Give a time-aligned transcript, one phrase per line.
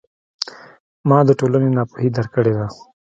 [1.09, 2.65] ما د ټولنې ناپوهي درک کړې ده.